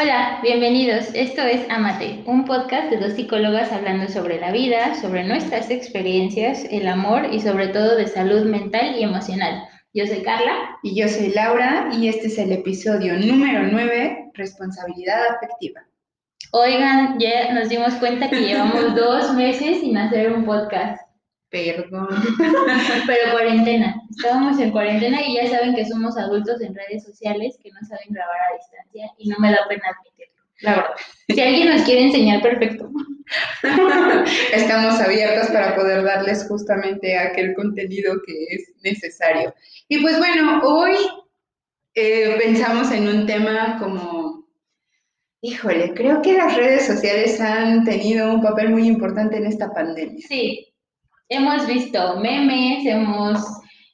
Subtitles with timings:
[0.00, 1.06] Hola, bienvenidos.
[1.12, 6.64] Esto es Amate, un podcast de dos psicólogas hablando sobre la vida, sobre nuestras experiencias,
[6.70, 9.64] el amor y sobre todo de salud mental y emocional.
[9.92, 10.78] Yo soy Carla.
[10.84, 15.80] Y yo soy Laura y este es el episodio número 9, responsabilidad afectiva.
[16.52, 21.07] Oigan, ya nos dimos cuenta que llevamos dos meses sin hacer un podcast.
[21.50, 22.08] Perdón.
[23.06, 23.94] Pero cuarentena.
[24.10, 28.08] Estábamos en cuarentena y ya saben que somos adultos en redes sociales que no saben
[28.10, 30.34] grabar a distancia y no me da pena admitirlo.
[30.60, 30.90] La verdad.
[31.28, 32.90] Si alguien nos quiere enseñar, perfecto.
[34.52, 39.54] Estamos abiertos para poder darles justamente aquel contenido que es necesario.
[39.88, 40.96] Y pues bueno, hoy
[41.94, 44.46] eh, pensamos en un tema como,
[45.40, 50.26] híjole, creo que las redes sociales han tenido un papel muy importante en esta pandemia.
[50.26, 50.67] Sí,
[51.28, 53.40] hemos visto memes, hemos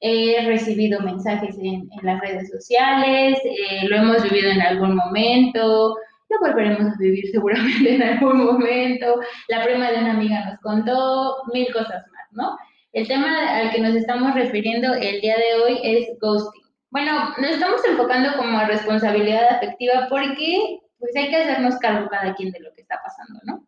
[0.00, 5.96] eh, recibido mensajes en, las redes sociales, eh, lo hemos vivido en algún momento,
[6.28, 11.36] lo volveremos a vivir seguramente en algún momento, la prima de una amiga nos contó
[11.52, 12.56] mil cosas más, ¿no?
[12.92, 16.62] El tema al que nos estamos refiriendo el día de hoy es ghosting.
[16.90, 22.34] Bueno, nos estamos enfocando como a responsabilidad afectiva porque pues hay que hacernos cargo cada
[22.34, 23.63] quien de lo que está pasando, ¿no?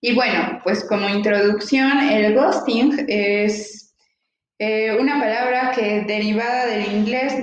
[0.00, 3.94] Y bueno, pues como introducción, el ghosting es
[4.60, 7.34] eh, una palabra que derivada del inglés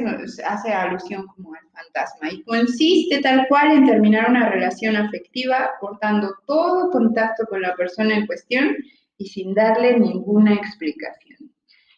[0.46, 6.34] hace alusión como al fantasma y consiste tal cual en terminar una relación afectiva cortando
[6.46, 8.76] todo contacto con la persona en cuestión
[9.18, 11.52] y sin darle ninguna explicación.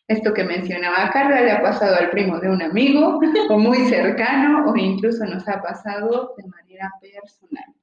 [0.07, 3.19] Esto que mencionaba Carla le ha pasado al primo de un amigo
[3.49, 7.76] o muy cercano o incluso nos ha pasado de manera personal.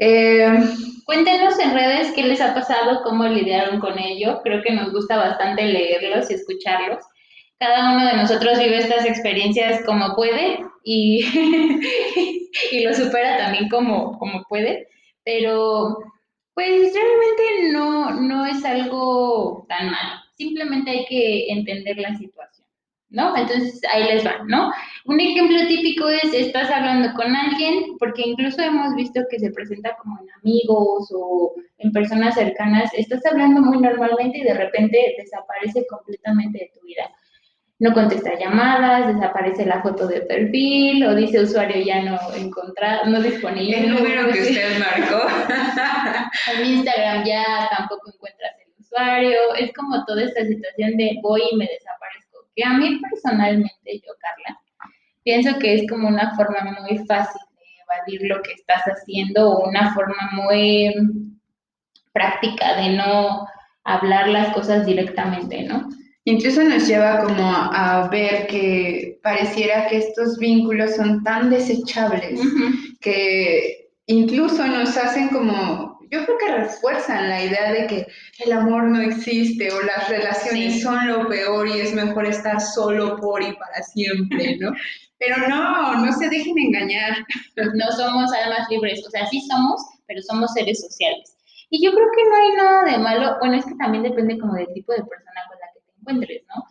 [0.00, 0.48] Eh,
[1.10, 4.42] Cuéntenos en redes qué les ha pasado, cómo lidiaron con ello.
[4.44, 7.04] Creo que nos gusta bastante leerlos y escucharlos.
[7.58, 11.24] Cada uno de nosotros vive estas experiencias como puede y,
[12.70, 14.86] y lo supera también como, como puede,
[15.24, 15.98] pero
[16.54, 20.20] pues realmente no, no es algo tan malo.
[20.36, 22.49] Simplemente hay que entender la situación.
[23.10, 23.36] ¿No?
[23.36, 24.72] Entonces ahí les va, ¿no?
[25.04, 29.96] Un ejemplo típico es, estás hablando con alguien, porque incluso hemos visto que se presenta
[29.96, 35.86] como en amigos o en personas cercanas, estás hablando muy normalmente y de repente desaparece
[35.88, 37.10] completamente de tu vida.
[37.80, 43.22] No contesta llamadas, desaparece la foto de perfil o dice usuario ya no encontrado, no
[43.22, 43.78] disponible.
[43.78, 45.26] El número que usted marcó.
[46.54, 49.54] en Instagram ya tampoco encuentras el usuario.
[49.58, 51.99] Es como toda esta situación de voy y me desaparezco
[52.60, 54.60] que a mí personalmente, yo, Carla,
[55.22, 59.68] pienso que es como una forma muy fácil de evadir lo que estás haciendo o
[59.68, 60.92] una forma muy
[62.12, 63.46] práctica de no
[63.84, 65.88] hablar las cosas directamente, ¿no?
[66.24, 72.40] Incluso nos lleva como a, ver que pareciera que estos vínculos son tan desechables
[73.00, 78.06] que incluso nos hacen como yo creo que refuerzan la idea de que
[78.44, 83.16] el amor no existe o las relaciones son lo peor y es mejor estar solo
[83.16, 84.72] por y para siempre, ¿no?
[85.18, 87.16] Pero no, no se dejen engañar.
[87.56, 91.36] No somos almas libres, o sea, sí somos, pero somos seres sociales.
[91.68, 94.54] Y yo creo que no hay nada de malo, bueno, es que también depende como
[94.54, 96.64] del tipo de persona con la que te encuentres, ¿no?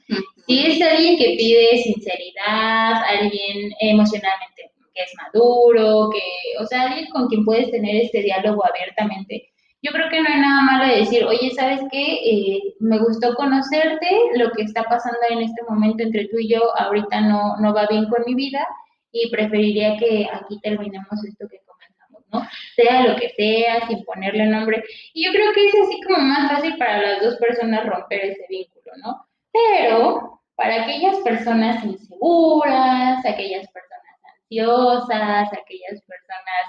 [0.48, 7.28] Si es alguien que pide sinceridad, alguien emocionalmente es maduro, que, o sea, alguien con
[7.28, 9.50] quien puedes tener este diálogo abiertamente.
[9.82, 12.14] Yo creo que no hay nada malo de decir, oye, ¿sabes qué?
[12.14, 16.78] Eh, me gustó conocerte, lo que está pasando en este momento entre tú y yo
[16.78, 18.66] ahorita no, no va bien con mi vida
[19.12, 22.48] y preferiría que aquí terminemos esto que comenzamos, ¿no?
[22.76, 24.84] Sea lo que sea, sin ponerle nombre.
[25.14, 28.46] Y yo creo que es así como más fácil para las dos personas romper ese
[28.50, 29.26] vínculo, ¿no?
[29.52, 34.09] Pero para aquellas personas inseguras, aquellas personas
[34.52, 36.66] aquellas personas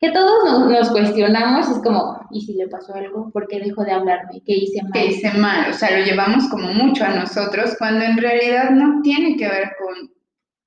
[0.00, 3.30] que todos nos, cuestionamos, es como, ¿y si le pasó algo?
[3.32, 4.42] ¿Por qué dejó de hablarme?
[4.46, 4.92] ¿Qué hice mal?
[4.92, 5.70] ¿Qué hice mal?
[5.70, 9.72] O sea, lo llevamos como mucho a nosotros cuando en realidad no tiene que ver
[9.78, 10.10] con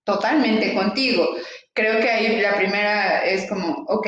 [0.04, 1.26] totalmente contigo.
[1.74, 4.08] Creo que ahí la primera es como, ok,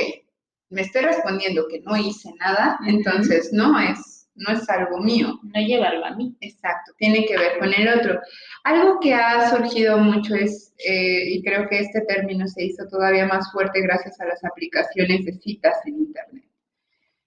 [0.69, 5.39] me estoy respondiendo que no hice nada, entonces no es no es algo mío.
[5.43, 6.35] No llevarlo a mí.
[6.41, 8.19] Exacto, tiene que ver con el otro.
[8.63, 13.25] Algo que ha surgido mucho es, eh, y creo que este término se hizo todavía
[13.25, 16.43] más fuerte gracias a las aplicaciones de citas en Internet.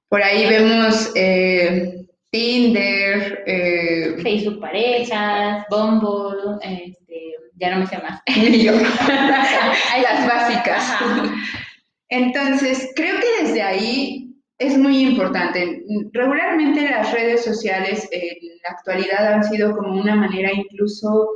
[0.08, 8.20] Por ahí vemos eh, Tinder, eh, Facebook Parejas, Bumble, este, ya no me sé más.
[10.02, 10.84] las básicas.
[12.08, 14.27] Entonces, creo que desde ahí
[14.58, 15.84] es muy importante.
[16.12, 21.28] Regularmente las redes sociales en la actualidad han sido como una manera incluso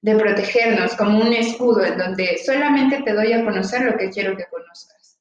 [0.00, 4.36] de protegernos, como un escudo en donde solamente te doy a conocer lo que quiero
[4.36, 5.18] que conozcas.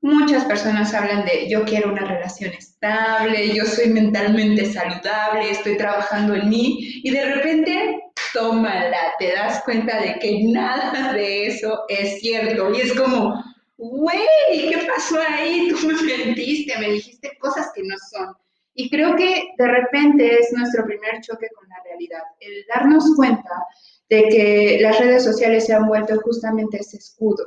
[0.00, 6.34] Muchas personas hablan de yo quiero una relación estable, yo soy mentalmente saludable, estoy trabajando
[6.34, 8.00] en mí y de repente,
[8.32, 13.42] tómala, te das cuenta de que nada de eso es cierto y es como,
[13.78, 14.18] güey,
[14.50, 15.68] ¿qué pasó ahí?
[15.80, 18.34] Tú me mentiste, me dijiste cosas que no son.
[18.74, 23.64] Y creo que de repente es nuestro primer choque con la realidad, el darnos cuenta
[24.08, 27.44] de que las redes sociales se han vuelto justamente ese escudo,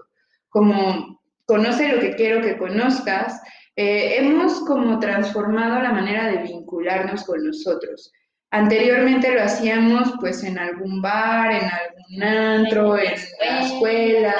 [0.49, 3.41] como conoce lo que quiero que conozcas,
[3.77, 8.11] eh, hemos como transformado la manera de vincularnos con nosotros.
[8.49, 14.35] Anteriormente lo hacíamos pues en algún bar, en algún antro, en la escuela,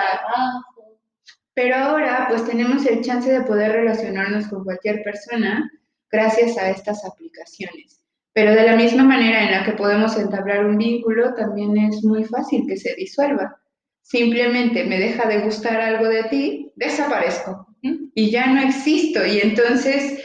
[1.53, 5.69] pero ahora pues tenemos el chance de poder relacionarnos con cualquier persona
[6.12, 8.03] gracias a estas aplicaciones.
[8.33, 12.24] Pero de la misma manera en la que podemos entablar un vínculo, también es muy
[12.24, 13.62] fácil que se disuelva
[14.01, 19.25] simplemente me deja de gustar algo de ti, desaparezco y ya no existo.
[19.25, 20.19] Y entonces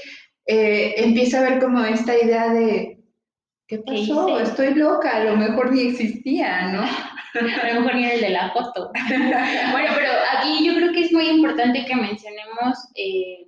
[0.47, 2.99] eh, empieza a ver como esta idea de,
[3.67, 4.41] ¿qué pasó?
[4.41, 6.83] Estoy loca, a lo mejor ni existía, ¿no?
[7.41, 8.91] A lo mejor ni el de la foto.
[9.73, 13.47] bueno, pero aquí yo creo que es muy importante que mencionemos eh,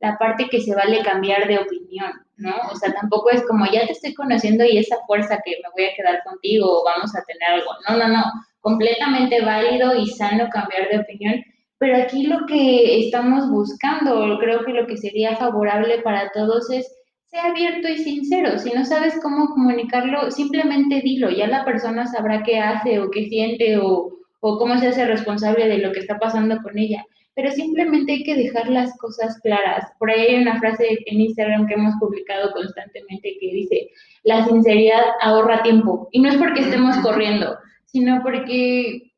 [0.00, 2.54] la parte que se vale cambiar de opinión, ¿no?
[2.70, 5.90] O sea, tampoco es como ya te estoy conociendo y esa fuerza que me voy
[5.90, 7.70] a quedar contigo o vamos a tener algo.
[7.88, 8.24] No, no, no
[8.60, 11.44] completamente válido y sano cambiar de opinión,
[11.78, 16.86] pero aquí lo que estamos buscando, creo que lo que sería favorable para todos es
[17.30, 18.58] ser abierto y sincero.
[18.58, 23.26] Si no sabes cómo comunicarlo, simplemente dilo, ya la persona sabrá qué hace o qué
[23.26, 24.10] siente o,
[24.40, 27.04] o cómo se hace responsable de lo que está pasando con ella.
[27.34, 29.86] Pero simplemente hay que dejar las cosas claras.
[29.98, 33.90] Por ahí hay una frase en Instagram que hemos publicado constantemente que dice,
[34.24, 36.08] la sinceridad ahorra tiempo.
[36.10, 37.56] Y no es porque estemos corriendo,
[37.86, 39.12] sino porque,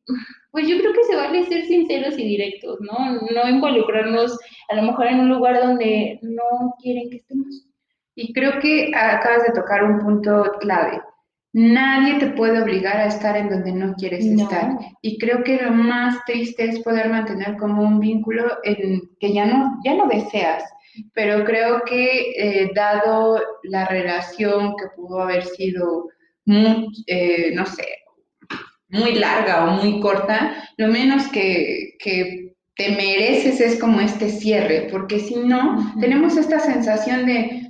[0.50, 3.20] pues yo creo que se vale ser sinceros y directos, ¿no?
[3.34, 4.38] No involucrarnos
[4.68, 7.71] a lo mejor en un lugar donde no quieren que estemos.
[8.14, 11.00] Y creo que acabas de tocar un punto clave.
[11.54, 14.78] Nadie te puede obligar a estar en donde no quieres estar.
[15.02, 19.44] Y creo que lo más triste es poder mantener como un vínculo en que ya
[19.44, 20.64] no, ya no deseas.
[21.14, 26.08] Pero creo que eh, dado la relación que pudo haber sido,
[26.46, 27.86] muy, eh, no sé,
[28.92, 31.98] muy larga o muy corta, lo menos que,
[32.74, 37.61] te mereces es como este cierre, porque si no, tenemos esta sensación de,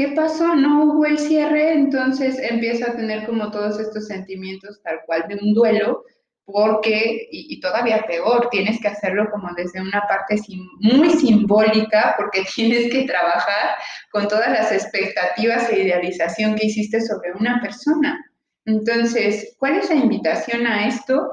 [0.00, 0.54] ¿qué pasó?
[0.56, 5.34] No hubo el cierre, entonces empiezo a tener como todos estos sentimientos tal cual de
[5.34, 6.04] un duelo,
[6.46, 10.36] porque, y, todavía peor, tienes que hacerlo como desde una parte
[10.80, 13.76] muy simbólica, porque tienes que trabajar
[14.10, 18.18] con todas las expectativas e idealización que hiciste sobre una persona.
[18.64, 21.30] Entonces, ¿cuál es la invitación a esto?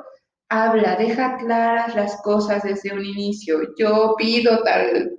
[0.50, 3.60] Habla, deja claras las cosas desde un inicio.
[3.80, 5.17] Yo pido tal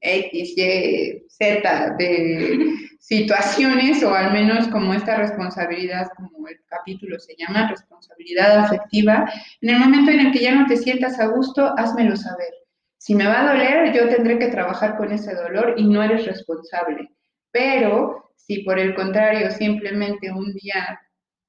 [0.00, 2.58] X, Y, Z de
[3.00, 9.30] situaciones o al menos como esta responsabilidad, como el capítulo se llama, responsabilidad afectiva.
[9.60, 12.52] En el momento en el que ya no te sientas a gusto, házmelo saber.
[12.98, 16.26] Si me va a doler, yo tendré que trabajar con ese dolor y no eres
[16.26, 17.08] responsable.
[17.50, 21.00] Pero si por el contrario simplemente un día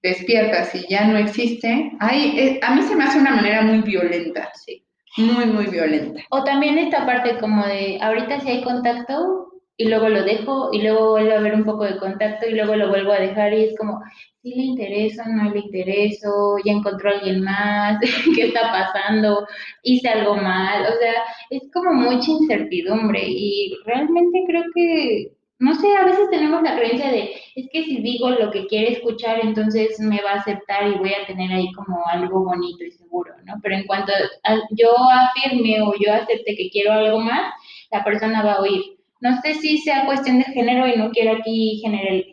[0.02, 4.52] despiertas y ya no existe, eh, a mí se me hace una manera muy violenta,
[4.56, 4.86] sí,
[5.18, 6.22] muy, muy violenta.
[6.30, 10.82] O también esta parte como de, ahorita si hay contacto y luego lo dejo y
[10.82, 13.66] luego vuelvo a ver un poco de contacto y luego lo vuelvo a dejar y
[13.66, 14.00] es como,
[14.42, 18.00] si le intereso, no le intereso, ya encontró a alguien más,
[18.36, 19.46] ¿qué está pasando?
[19.84, 21.14] Hice algo mal, o sea,
[21.50, 27.12] es como mucha incertidumbre y realmente creo que no sé, a veces tenemos la creencia
[27.12, 30.98] de, es que si digo lo que quiere escuchar, entonces me va a aceptar y
[30.98, 33.54] voy a tener ahí como algo bonito y seguro, ¿no?
[33.62, 34.12] Pero en cuanto
[34.72, 37.54] yo afirme o yo acepte que quiero algo más,
[37.92, 38.82] la persona va a oír.
[39.20, 41.80] No sé si sea cuestión de género y no quiero aquí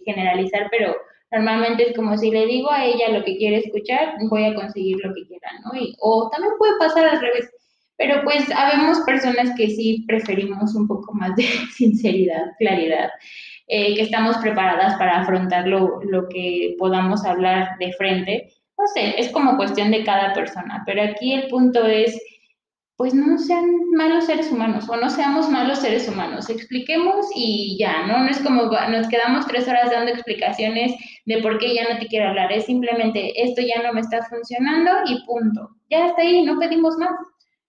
[0.06, 0.96] generalizar, pero
[1.30, 4.96] normalmente es como si le digo a ella lo que quiere escuchar, voy a conseguir
[5.04, 5.78] lo que quiera, ¿no?
[5.78, 7.50] Y, o también puede pasar al revés
[7.98, 11.42] pero pues habemos personas que sí preferimos un poco más de
[11.76, 13.10] sinceridad, claridad,
[13.66, 18.52] eh, que estamos preparadas para afrontar lo, lo que podamos hablar de frente.
[18.78, 22.16] No sé, es como cuestión de cada persona, pero aquí el punto es,
[22.96, 28.06] pues no sean malos seres humanos o no seamos malos seres humanos, expliquemos y ya,
[28.06, 28.22] ¿no?
[28.22, 30.94] No es como nos quedamos tres horas dando explicaciones
[31.26, 34.22] de por qué ya no te quiero hablar, es simplemente esto ya no me está
[34.24, 35.70] funcionando y punto.
[35.90, 37.10] Ya está ahí, no pedimos más.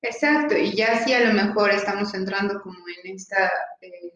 [0.01, 3.51] Exacto, y ya sí a lo mejor estamos entrando como en esta
[3.81, 4.13] eh,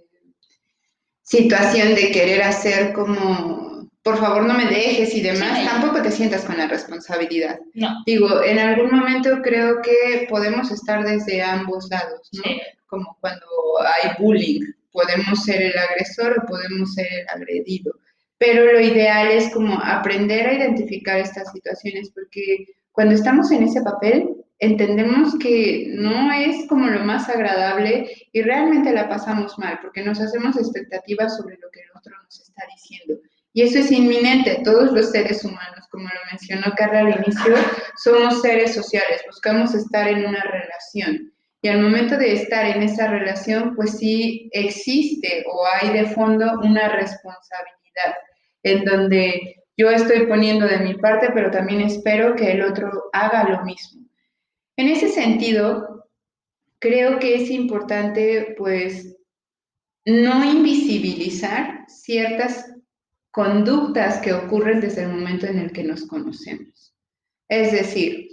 [1.21, 6.45] situación de querer hacer como, por favor no me dejes y demás, tampoco te sientas
[6.45, 7.59] con la responsabilidad.
[7.73, 7.89] No.
[8.05, 12.43] Digo, en algún momento creo que podemos estar desde ambos lados, ¿no?
[12.85, 13.45] como cuando
[13.79, 14.61] hay bullying,
[14.91, 17.91] podemos ser el agresor o podemos ser el agredido,
[18.37, 23.81] pero lo ideal es como aprender a identificar estas situaciones porque cuando estamos en ese
[23.81, 30.01] papel entendemos que no es como lo más agradable y realmente la pasamos mal porque
[30.01, 33.21] nos hacemos expectativas sobre lo que el otro nos está diciendo.
[33.53, 34.61] Y eso es inminente.
[34.63, 37.55] Todos los seres humanos, como lo mencionó Carla al inicio,
[37.97, 41.31] somos seres sociales, buscamos estar en una relación.
[41.61, 46.59] Y al momento de estar en esa relación, pues sí existe o hay de fondo
[46.61, 48.15] una responsabilidad
[48.63, 53.49] en donde yo estoy poniendo de mi parte, pero también espero que el otro haga
[53.49, 54.03] lo mismo.
[54.75, 56.09] En ese sentido,
[56.79, 59.15] creo que es importante pues
[60.05, 62.73] no invisibilizar ciertas
[63.31, 66.93] conductas que ocurren desde el momento en el que nos conocemos.
[67.47, 68.27] Es decir,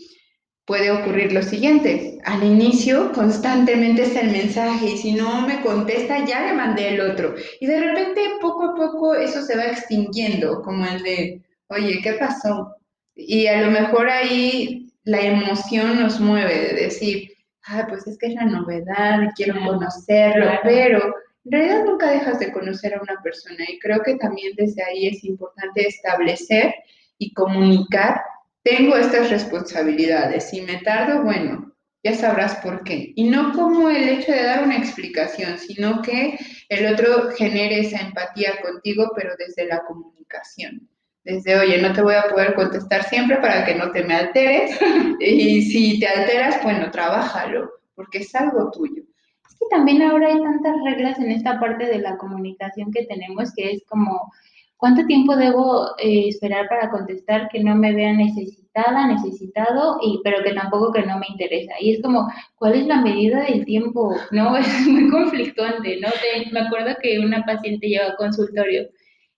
[0.64, 6.25] puede ocurrir lo siguiente, al inicio constantemente es el mensaje y si no me contesta
[6.25, 10.62] ya le mandé el otro y de repente poco a poco eso se va extinguiendo,
[10.62, 12.76] como el de, oye, ¿qué pasó?
[13.14, 17.30] Y a lo mejor ahí la emoción nos mueve de decir,
[17.64, 21.14] ah, pues es que es la novedad, quiero conocerlo, pero
[21.45, 25.09] en realidad nunca dejas de conocer a una persona y creo que también desde ahí
[25.09, 26.75] es importante establecer
[27.19, 28.21] y comunicar,
[28.62, 33.12] tengo estas responsabilidades, si me tardo, bueno, ya sabrás por qué.
[33.14, 36.38] Y no como el hecho de dar una explicación, sino que
[36.69, 40.89] el otro genere esa empatía contigo, pero desde la comunicación.
[41.30, 44.78] Desde, oye, no te voy a poder contestar siempre para que no te me alteres.
[45.20, 49.02] y si te alteras, bueno, trabájalo, porque es algo tuyo
[49.70, 53.84] también ahora hay tantas reglas en esta parte de la comunicación que tenemos que es
[53.87, 54.32] como,
[54.76, 60.42] ¿cuánto tiempo debo eh, esperar para contestar que no me vea necesitada, necesitado, y, pero
[60.42, 61.72] que tampoco que no me interesa?
[61.80, 64.14] Y es como, ¿cuál es la medida del tiempo?
[64.32, 64.56] ¿No?
[64.56, 66.08] Es muy conflictuante, ¿no?
[66.52, 68.88] me acuerdo que una paciente lleva a consultorio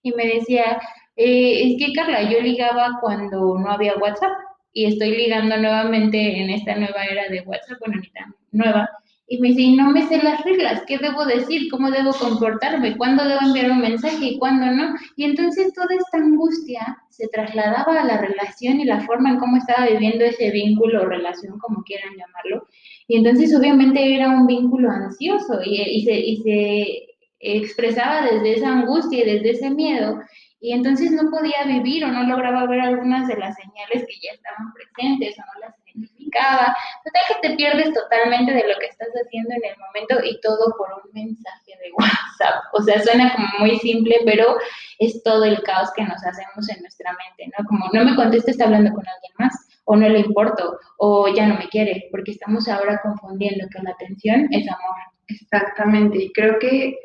[0.03, 0.81] y me decía,
[1.17, 4.33] eh, es que Carla, yo ligaba cuando no había WhatsApp
[4.73, 8.89] y estoy ligando nuevamente en esta nueva era de WhatsApp, bueno, ahorita nueva,
[9.33, 11.71] y me dice, no me sé las reglas, ¿qué debo decir?
[11.71, 12.99] ¿Cómo debo comportarme?
[12.99, 14.95] ¿Cuándo debo enviar un mensaje y cuándo no?
[15.17, 19.57] Y entonces toda esta angustia se trasladaba a la relación y la forma en cómo
[19.57, 22.67] estaba viviendo ese vínculo o relación, como quieran llamarlo.
[23.09, 29.51] Y entonces obviamente era un vínculo ansioso y se expresaba desde esa angustia y desde
[29.51, 30.21] ese miedo
[30.63, 34.31] y entonces no podía vivir o no lograba ver algunas de las señales que ya
[34.33, 36.77] estaban presentes o no las identificaba.
[37.05, 40.73] Total que te pierdes totalmente de lo que estás haciendo en el momento y todo
[40.79, 42.63] por un mensaje de WhatsApp.
[42.75, 44.57] O sea, suena como muy simple, pero
[45.01, 47.65] es todo el caos que nos hacemos en nuestra mente, ¿no?
[47.67, 51.45] Como no me contesta, está hablando con alguien más, o no le importo, o ya
[51.49, 54.95] no me quiere, porque estamos ahora confundiendo que la atención es amor.
[55.27, 56.97] Exactamente, y creo que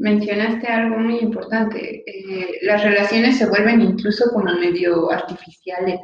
[0.00, 2.02] mencionaste algo muy importante.
[2.06, 6.00] Eh, las relaciones se vuelven incluso como medio artificiales.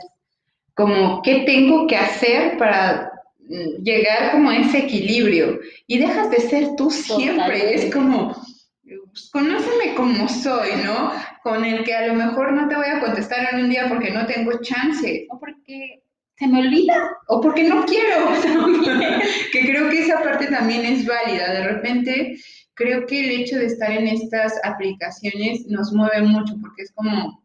[0.75, 3.11] Como, ¿qué tengo que hacer para
[3.49, 5.59] mm, llegar como a ese equilibrio?
[5.87, 7.75] Y dejas de ser tú siempre.
[7.75, 8.37] Es como,
[8.85, 11.13] pues, conóceme como soy, ¿no?
[11.43, 14.11] Con el que a lo mejor no te voy a contestar en un día porque
[14.11, 15.27] no tengo chance.
[15.31, 16.03] O porque
[16.37, 17.17] se me olvida.
[17.29, 18.29] O porque no quiero.
[19.53, 21.51] que creo que esa parte también es válida.
[21.51, 22.37] De repente
[22.77, 27.43] creo que el hecho de estar en estas aplicaciones nos mueve mucho porque es como,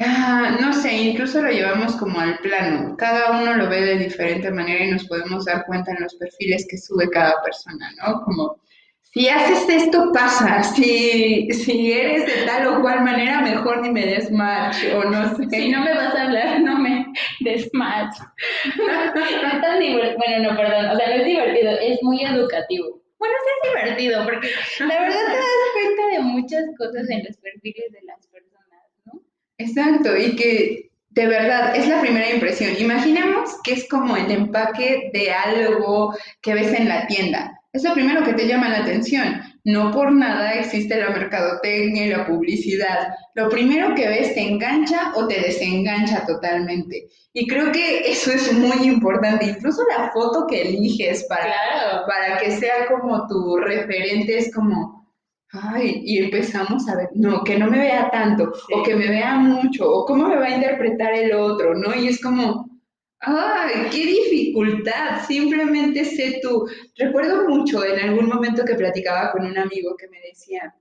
[0.00, 2.96] ah, no sé, incluso lo llevamos como al plano.
[2.96, 6.66] Cada uno lo ve de diferente manera y nos podemos dar cuenta en los perfiles
[6.68, 8.22] que sube cada persona, ¿no?
[8.22, 8.56] Como,
[9.02, 10.62] si haces esto, pasa.
[10.62, 15.36] Si, si eres de tal o cual manera, mejor ni me des match o no
[15.36, 15.48] sé.
[15.50, 17.06] Si no me vas a hablar, no me
[17.40, 18.16] des match.
[18.76, 24.24] bueno, no, perdón, o sea, no es divertido, es muy educativo bueno, sí es divertido,
[24.24, 28.82] porque la verdad te das cuenta de muchas cosas en los perfiles de las personas,
[29.04, 29.22] ¿no?
[29.58, 32.74] Exacto, y que de verdad es la primera impresión.
[32.78, 37.58] Imaginemos que es como el empaque de algo que ves en la tienda.
[37.72, 39.42] Es lo primero que te llama la atención.
[39.66, 43.08] No por nada existe la mercadotecnia y la publicidad.
[43.34, 47.08] Lo primero que ves te engancha o te desengancha totalmente.
[47.32, 49.46] Y creo que eso es muy importante.
[49.46, 55.12] Incluso la foto que eliges para, para que sea como tu referente es como,
[55.50, 59.34] ay, y empezamos a ver, no, que no me vea tanto, o que me vea
[59.34, 61.92] mucho, o cómo me va a interpretar el otro, ¿no?
[61.92, 62.75] Y es como,
[63.20, 65.26] ¡Ay, qué dificultad!
[65.26, 66.66] Simplemente sé tú.
[66.96, 70.74] Recuerdo mucho en algún momento que platicaba con un amigo que me decía,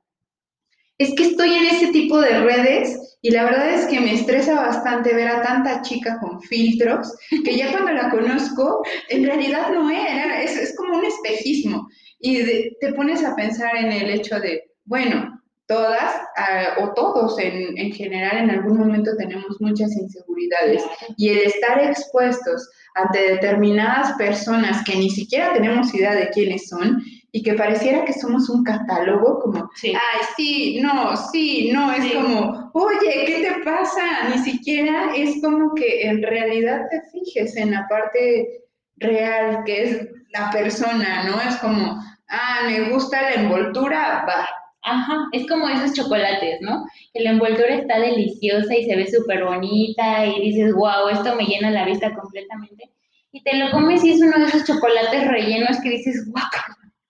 [0.97, 4.55] es que estoy en ese tipo de redes y la verdad es que me estresa
[4.55, 7.13] bastante ver a tanta chica con filtros
[7.43, 11.87] que ya cuando la conozco, en realidad no era, es, es como un espejismo.
[12.19, 12.43] Y
[12.79, 15.24] te pones a pensar en el hecho de, bueno,
[15.67, 20.83] todas ah, o todos en, en, general en algún momento tenemos muchas inseguridades.
[21.17, 27.01] Y el estar expuestos ante determinadas personas que ni siquiera tenemos idea de quiénes son
[27.31, 32.71] y que pareciera que somos un catálogo como, ay, sí, no, sí, no, es como,
[32.73, 34.29] oye, ¿qué te pasa?
[34.29, 38.61] Ni siquiera es como que en realidad te fijes en la parte
[38.97, 41.41] real que es la persona, ¿no?
[41.41, 44.47] Es como, ah, me gusta la envoltura, va,
[44.87, 46.85] Ajá, es como esos chocolates, ¿no?
[47.11, 51.45] Que la envoltura está deliciosa y se ve súper bonita y dices, wow, esto me
[51.45, 52.91] llena la vista completamente.
[53.31, 56.43] Y te lo comes y es uno de esos chocolates rellenos que dices, wow.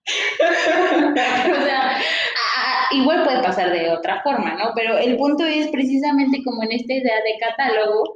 [1.12, 1.98] o sea,
[2.92, 4.72] igual puede pasar de otra forma, ¿no?
[4.74, 8.14] Pero el punto es precisamente como en esta idea de catálogo,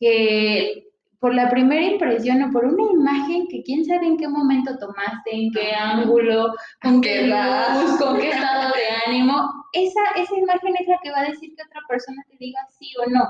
[0.00, 0.84] que
[1.24, 5.30] por la primera impresión o por una imagen que quién sabe en qué momento tomaste,
[5.32, 6.52] en qué ángulo,
[6.82, 9.34] con qué luz, con qué estado de ánimo,
[9.72, 12.92] esa, esa imagen es la que va a decir que otra persona te diga sí
[13.02, 13.24] o no.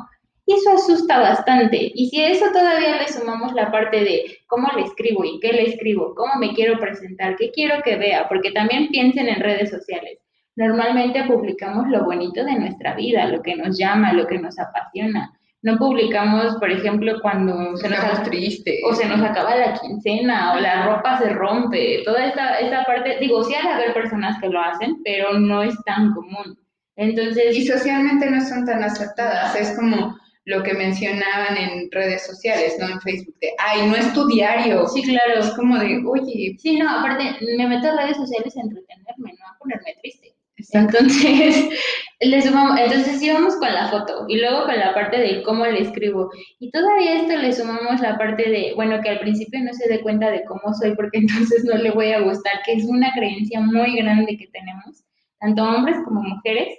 [0.45, 1.93] Y eso asusta bastante.
[1.95, 5.53] Y si a eso todavía le sumamos la parte de cómo le escribo y qué
[5.53, 9.71] le escribo, cómo me quiero presentar, qué quiero que vea, porque también piensen en redes
[9.71, 10.19] sociales.
[10.57, 15.33] Normalmente publicamos lo bonito de nuestra vida, lo que nos llama, lo que nos apasiona
[15.65, 18.81] no publicamos, por ejemplo, cuando se nos, triste.
[18.85, 22.03] o se nos acaba la quincena o la ropa se rompe.
[22.05, 25.75] Toda esta, esta parte, digo, sí hay haber personas que lo hacen, pero no es
[25.87, 26.59] tan común.
[26.97, 29.57] Entonces, y socialmente no son tan aceptadas.
[29.57, 32.87] Es como lo que mencionaban en redes sociales, ¿no?
[32.87, 34.87] En Facebook, de, ay, no es tu diario.
[34.89, 35.41] Sí, claro.
[35.41, 36.57] Es como de, oye.
[36.59, 40.34] Sí, no, aparte, me meto a redes sociales a entretenerme, no a ponerme triste.
[40.73, 41.69] Entonces,
[42.21, 45.83] le sumamos, entonces íbamos con la foto y luego con la parte de cómo le
[45.83, 46.31] escribo.
[46.59, 50.01] Y todavía esto le sumamos la parte de, bueno, que al principio no se dé
[50.01, 53.61] cuenta de cómo soy porque entonces no le voy a gustar, que es una creencia
[53.61, 55.05] muy grande que tenemos,
[55.41, 56.79] tanto hombres como mujeres.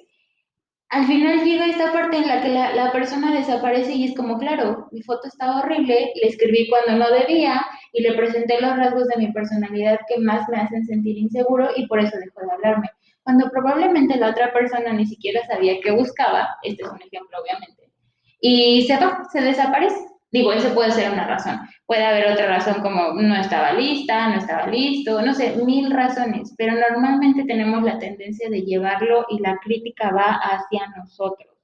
[0.90, 4.38] Al final llega esta parte en la que la, la persona desaparece y es como,
[4.38, 9.08] claro, mi foto estaba horrible, le escribí cuando no debía y le presenté los rasgos
[9.08, 12.90] de mi personalidad que más me hacen sentir inseguro y por eso dejó de hablarme
[13.26, 17.92] cuando probablemente la otra persona ni siquiera sabía qué buscaba, este es un ejemplo obviamente,
[18.40, 19.98] y se va, se desaparece.
[20.32, 21.60] Digo, ese puede ser una razón.
[21.88, 26.54] Puede haber otra razón como no estaba lista, no estaba listo, no sé, mil razones,
[26.58, 31.56] pero normalmente tenemos la tendencia de llevarlo y la crítica va hacia nosotros.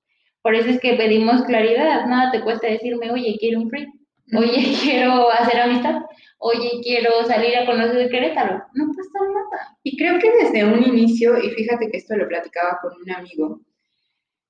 [0.41, 3.87] Por eso es que pedimos claridad, nada te cuesta decirme, oye, quiero un free,
[4.37, 6.01] oye, quiero hacer amistad,
[6.39, 8.63] oye, quiero salir a conocer Querétaro.
[8.73, 9.77] No pasa nada.
[9.83, 13.61] Y creo que desde un inicio, y fíjate que esto lo platicaba con un amigo,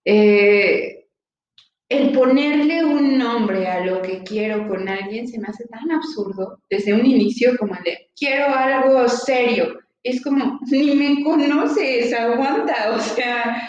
[0.06, 1.02] eh,
[1.89, 6.62] el ponerle un nombre a lo que quiero con alguien se me hace tan absurdo
[6.70, 9.78] desde un inicio como el de quiero algo serio.
[10.02, 13.62] Es como, ni me conoces, aguanta, o sea,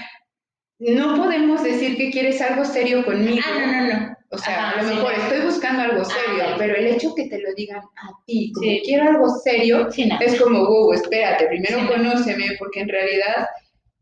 [0.78, 3.42] no podemos decir que quieres algo serio conmigo.
[3.44, 4.16] Ah, no, no, no.
[4.32, 7.52] O sea, a lo mejor estoy buscando algo serio, pero el hecho que te lo
[7.54, 9.88] digan a ti, como quiero algo serio,
[10.20, 13.46] es como, wow, espérate, primero conóceme, porque en realidad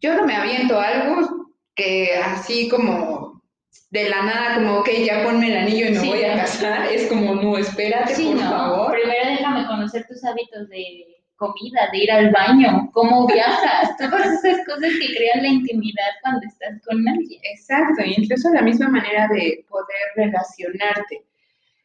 [0.00, 3.42] yo no me aviento algo que así como
[3.90, 7.08] de la nada, como, ok, ya ponme el anillo y me voy a casar, es
[7.08, 8.92] como, no, espérate, por favor.
[8.92, 14.64] Primero déjame conocer tus hábitos de comida, de ir al baño, cómo viajas, todas esas
[14.66, 17.40] cosas que crean la intimidad cuando estás con alguien.
[17.42, 21.24] Exacto, y incluso la misma manera de poder relacionarte.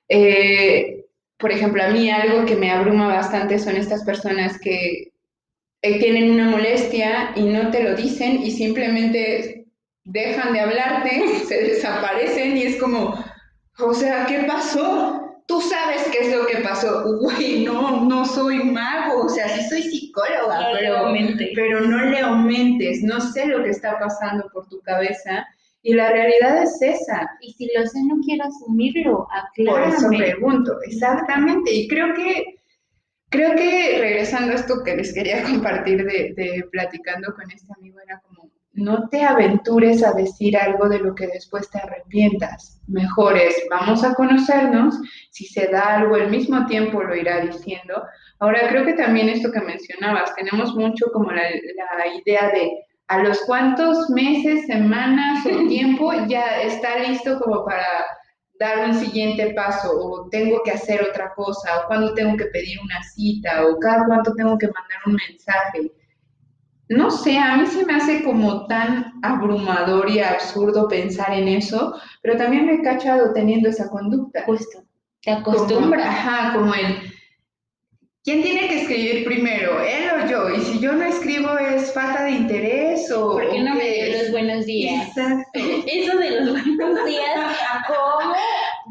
[0.10, 1.06] Eh,
[1.38, 5.14] por ejemplo, a mí algo que me abruma bastante son estas personas que
[5.82, 9.68] eh, tienen una molestia y no te lo dicen y simplemente
[10.04, 13.18] dejan de hablarte, se desaparecen y es como,
[13.80, 15.25] o sea, ¿qué pasó?
[15.48, 17.18] Tú sabes qué es lo que pasó.
[17.20, 21.14] Güey, no, no soy mago, o sea, sí soy psicóloga, pero,
[21.56, 25.46] pero no le aumentes, no sé lo que está pasando por tu cabeza.
[25.82, 27.30] Y la realidad es esa.
[27.42, 29.86] Y si lo sé, no quiero asumirlo, aclárame.
[29.86, 31.72] Por eso pregunto, exactamente.
[31.72, 32.56] Y creo que,
[33.30, 38.00] creo que regresando a esto que les quería compartir de, de platicando con este amigo,
[38.04, 42.82] era como, no te aventures a decir algo de lo que después te arrepientas.
[42.88, 44.96] Mejor es, vamos a conocernos,
[45.32, 48.04] si se da algo al mismo tiempo lo irá diciendo.
[48.40, 52.72] Ahora creo que también esto que mencionabas, tenemos mucho como la, idea de
[53.08, 57.86] a los cuantos meses, semanas o tiempo ya está listo como para
[58.60, 62.78] dar un siguiente paso o tengo que hacer otra cosa o cuándo tengo que pedir
[62.82, 65.92] una cita o cada cuánto tengo que mandar un mensaje
[66.90, 72.00] no sé, a mí se me hace como tan abrumador y absurdo pensar en eso,
[72.22, 74.44] pero también me he cachado teniendo esa conducta.
[74.46, 74.84] Justo,
[75.22, 76.06] te acostumbras.
[76.06, 76.98] ajá, como el,
[78.24, 80.50] ¿quién tiene que escribir primero, él o yo?
[80.52, 83.32] Y si yo no escribo, ¿es falta de interés o...?
[83.32, 85.08] ¿Por qué no me dio los buenos días?
[85.08, 85.60] Exacto.
[85.88, 88.36] Eso de los buenos días, cómo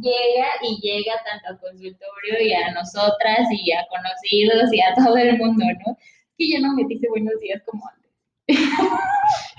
[0.00, 5.16] llega y llega tanto al consultorio y a nosotras y a conocidos y a todo
[5.16, 5.96] el mundo, ¿no?
[6.38, 8.10] Que ya no me dice buenos días como antes.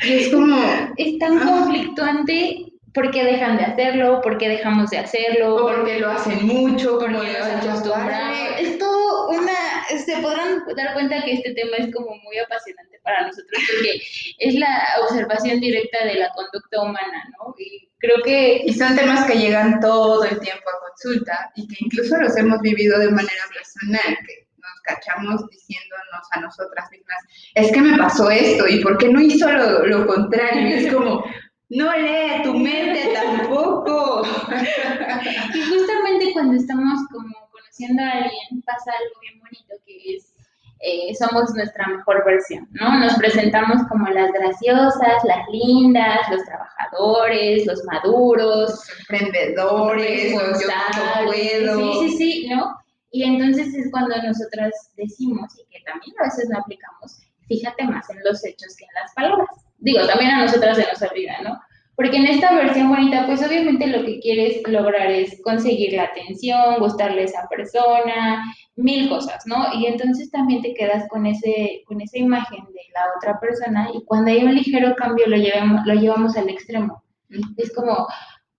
[0.03, 0.57] Y es como,
[0.97, 1.45] Es tan Ah.
[1.45, 7.17] conflictuante porque dejan de hacerlo, porque dejamos de hacerlo, o porque lo hacen mucho, como
[7.17, 8.05] porque nos "Ay, ya acostumbramos.
[8.05, 8.61] párale".
[8.61, 9.51] Es todo una,
[10.05, 14.01] se podrán dar cuenta que este tema es como muy apasionante para nosotros porque
[14.39, 17.53] es la observación directa de la conducta humana, ¿no?
[17.57, 21.75] Y creo que Y son temas que llegan todo el tiempo a consulta y que
[21.79, 24.44] incluso los hemos vivido de manera personal, que
[24.85, 27.17] cachamos diciéndonos a nosotras mismas,
[27.55, 30.67] es que me pasó esto y por qué no hizo lo, lo contrario.
[30.67, 31.23] Y es como,
[31.69, 34.23] no lee tu mente tampoco.
[35.53, 40.33] Y justamente cuando estamos como conociendo a alguien, pasa algo bien bonito que es,
[40.79, 42.99] eh, somos nuestra mejor versión, ¿no?
[42.99, 50.67] Nos presentamos como las graciosas, las lindas, los trabajadores, los maduros, Los emprendedores, los yo
[50.67, 51.77] no puedo.
[51.77, 52.84] Sí, sí, sí, ¿no?
[53.15, 58.09] Y entonces es cuando nosotras decimos, y que también a veces no aplicamos, fíjate más
[58.09, 59.47] en los hechos que en las palabras.
[59.77, 61.57] Digo, también a nosotras se nos olvida, ¿no?
[61.95, 66.79] Porque en esta versión bonita, pues obviamente lo que quieres lograr es conseguir la atención,
[66.79, 68.43] gustarle a esa persona,
[68.75, 69.65] mil cosas, ¿no?
[69.75, 74.03] Y entonces también te quedas con, ese, con esa imagen de la otra persona y
[74.03, 77.01] cuando hay un ligero cambio lo llevamos, lo llevamos al extremo.
[77.55, 78.07] Es como,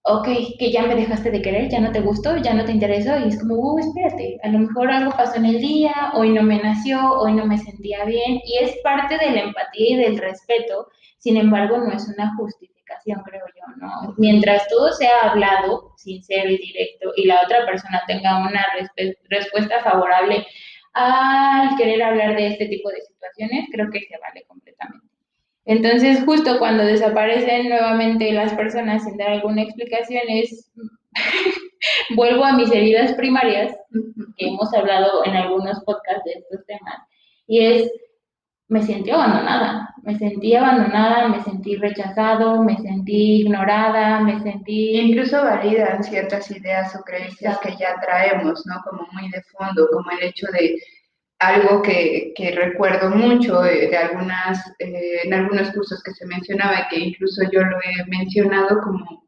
[0.09, 3.19] ok, que ya me dejaste de querer, ya no te gustó, ya no te interesó,
[3.19, 6.43] y es como, uh, espérate, a lo mejor algo pasó en el día, hoy no
[6.43, 10.19] me nació, hoy no me sentía bien, y es parte de la empatía y del
[10.19, 10.89] respeto,
[11.19, 14.15] sin embargo, no es una justificación, creo yo, ¿no?
[14.17, 18.65] Mientras todo sea hablado, sincero y directo, y la otra persona tenga una
[19.29, 20.47] respuesta favorable
[20.95, 25.06] al querer hablar de este tipo de situaciones, creo que se vale completamente.
[25.67, 30.73] Entonces, justo cuando desaparecen nuevamente las personas sin dar alguna explicación, es,
[32.17, 33.77] vuelvo a mis heridas primarias,
[34.37, 36.99] que hemos hablado en algunos podcasts de estos temas,
[37.49, 37.91] y es,
[38.69, 44.99] me sentí abandonada, me sentí abandonada, me sentí rechazado, me sentí ignorada, me sentí...
[45.01, 48.81] incluso validan ciertas ideas o creencias que ya traemos, ¿no?
[48.85, 50.81] Como muy de fondo, como el hecho de
[51.39, 56.81] algo que, que recuerdo mucho eh, de algunas, eh, en algunos cursos que se mencionaba
[56.81, 59.27] y que incluso yo lo he mencionado como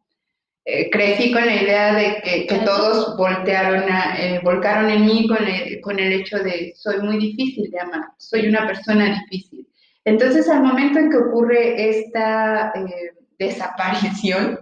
[0.70, 5.26] eh, crecí con la idea de que, que todos voltearon a, eh, volcaron en mí
[5.26, 9.66] con el, con el hecho de soy muy difícil de amar, soy una persona difícil.
[10.04, 14.58] Entonces, al momento en que ocurre esta eh, desaparición,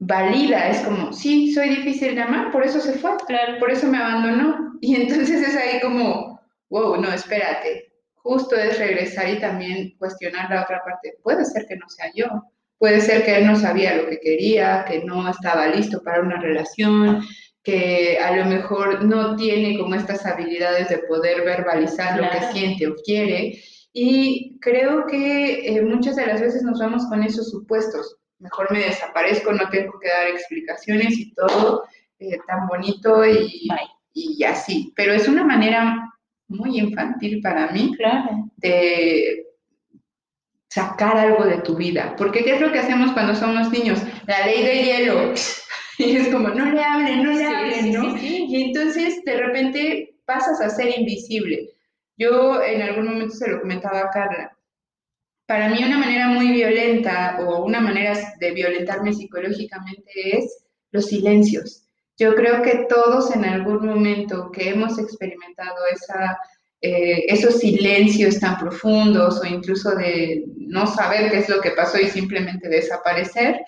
[0.00, 3.86] valida, es como, sí, soy difícil de amar, por eso se fue, Claro, por eso
[3.86, 4.76] me abandonó.
[4.80, 6.35] Y entonces es ahí como,
[6.68, 7.92] wow, no, espérate,
[8.26, 11.14] justo es regresar y también cuestionar la otra parte.
[11.22, 12.26] Puede ser que no sea yo,
[12.78, 16.40] puede ser que él no sabía lo que quería, que no estaba listo para una
[16.40, 17.22] relación,
[17.62, 22.86] que a lo mejor no tiene como estas habilidades de poder verbalizar lo que siente
[22.86, 23.60] o quiere.
[23.92, 28.18] Y creo que eh, muchas de las veces nos vamos con esos supuestos.
[28.38, 31.84] Mejor me desaparezco, no tengo que dar explicaciones y todo
[32.18, 34.92] eh, tan bonito y así.
[34.94, 36.06] Pero es una manera
[36.48, 38.50] muy infantil para mí Claro.
[38.56, 39.46] de
[40.68, 42.14] sacar algo de tu vida.
[42.16, 44.00] Porque ¿qué es lo que hacemos cuando somos niños?
[44.26, 45.34] La ley del hielo.
[45.98, 48.12] Y es como, no le hablen, no le Sí, hablen, ¿no?
[48.18, 48.46] sí, sí.
[48.50, 51.70] Y entonces de repente pasas a ser invisible.
[52.18, 54.58] Yo en algún momento se lo comentaba a Carla.
[55.46, 61.85] Para mí una manera muy violenta o una manera de violentarme psicológicamente es los silencios.
[62.18, 66.38] Yo creo que todos en algún momento que hemos experimentado esa,
[66.80, 71.98] eh, esos silencios tan profundos o incluso de no saber qué es lo que pasó
[71.98, 73.60] y simplemente desaparecer,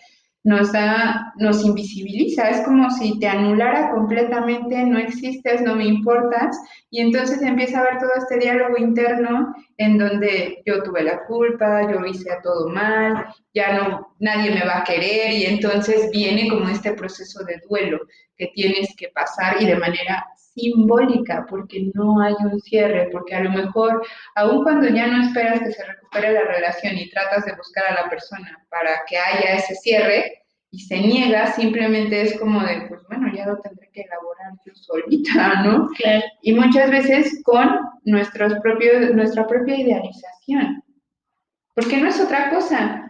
[0.45, 6.57] nos da, nos invisibiliza, es como si te anulara completamente, no existes, no me importas,
[6.91, 11.91] y entonces empieza a haber todo este diálogo interno en donde yo tuve la culpa,
[11.91, 16.69] yo hice todo mal, ya no, nadie me va a querer, y entonces viene como
[16.69, 17.99] este proceso de duelo
[18.37, 20.25] que tienes que pasar y de manera
[20.59, 25.61] simbólica, porque no hay un cierre, porque a lo mejor, aun cuando ya no esperas
[25.61, 29.57] que se recupere la relación y tratas de buscar a la persona para que haya
[29.57, 34.03] ese cierre y se niega, simplemente es como de, pues bueno, ya lo tendré que
[34.03, 35.89] elaborar yo solita, ¿no?
[35.97, 36.25] Claro.
[36.43, 37.69] Y muchas veces con
[38.05, 40.83] nuestros propios, nuestra propia idealización,
[41.75, 43.08] porque no es otra cosa.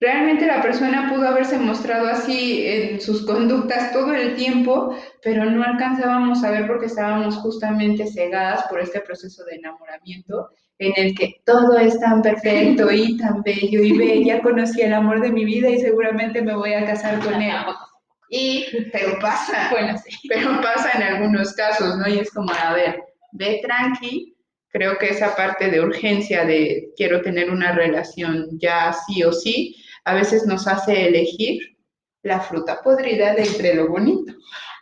[0.00, 5.62] Realmente la persona pudo haberse mostrado así en sus conductas todo el tiempo, pero no
[5.62, 11.36] alcanzábamos a ver porque estábamos justamente cegadas por este proceso de enamoramiento en el que
[11.44, 15.70] todo es tan perfecto y tan bello y bella, conocí el amor de mi vida
[15.70, 17.54] y seguramente me voy a casar con él.
[18.28, 20.28] Y, pero pasa, bueno, sí.
[20.28, 22.08] pero pasa en algunos casos, ¿no?
[22.08, 23.00] Y es como, a ver,
[23.32, 24.36] ve tranqui,
[24.70, 29.76] creo que esa parte de urgencia de quiero tener una relación ya sí o sí,
[30.04, 31.76] a veces nos hace elegir
[32.22, 34.32] la fruta podrida de entre lo bonito.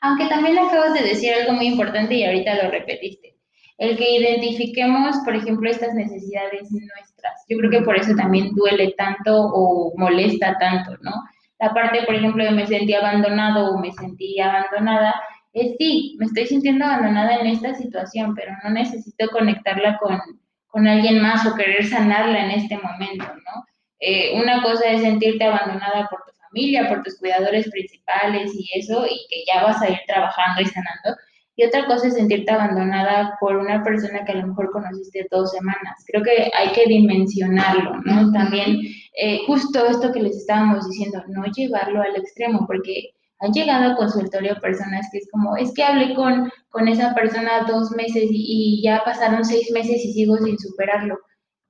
[0.01, 3.37] Aunque también acabas de decir algo muy importante y ahorita lo repetiste,
[3.79, 7.45] el que identifiquemos, por ejemplo, estas necesidades nuestras.
[7.49, 11.13] Yo creo que por eso también duele tanto o molesta tanto, ¿no?
[11.59, 15.15] La parte, por ejemplo, de me sentí abandonado o me sentí abandonada,
[15.53, 20.19] es sí, me estoy sintiendo abandonada en esta situación, pero no necesito conectarla con,
[20.67, 23.65] con alguien más o querer sanarla en este momento, ¿no?
[24.05, 29.07] Eh, una cosa es sentirte abandonada por tu familia, por tus cuidadores principales y eso,
[29.07, 31.17] y que ya vas a ir trabajando y sanando.
[31.55, 35.53] Y otra cosa es sentirte abandonada por una persona que a lo mejor conociste dos
[35.53, 36.05] semanas.
[36.09, 38.33] Creo que hay que dimensionarlo, ¿no?
[38.33, 38.81] También,
[39.17, 43.97] eh, justo esto que les estábamos diciendo, no llevarlo al extremo, porque han llegado a
[43.97, 48.83] consultorio personas que es como, es que hablé con, con esa persona dos meses y,
[48.83, 51.19] ya pasaron seis meses y sigo sin superarlo.